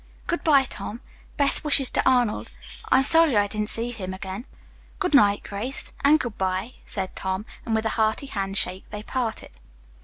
"Good 0.25 0.43
bye, 0.43 0.63
Tom. 0.65 0.99
Best 1.37 1.63
wishes 1.63 1.91
to 1.91 2.01
Arnold. 2.09 2.49
I'm 2.89 3.03
sorry 3.03 3.37
I 3.37 3.45
didn't 3.45 3.69
see 3.69 3.91
him 3.91 4.15
again." 4.15 4.47
"Good 4.97 5.13
night, 5.13 5.43
Grace, 5.43 5.93
and 6.03 6.19
good 6.19 6.39
bye," 6.39 6.73
said 6.87 7.15
Tom, 7.15 7.45
and 7.67 7.75
with 7.75 7.85
a 7.85 7.89
hearty 8.01 8.25
handshake 8.25 8.85
they 8.89 9.03
parted. 9.03 9.51